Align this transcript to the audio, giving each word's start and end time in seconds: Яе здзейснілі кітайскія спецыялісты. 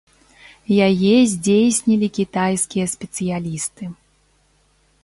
Яе 0.87 1.13
здзейснілі 1.33 2.07
кітайскія 2.17 2.85
спецыялісты. 2.95 3.83